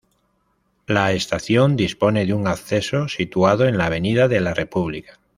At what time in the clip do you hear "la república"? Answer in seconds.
4.41-5.19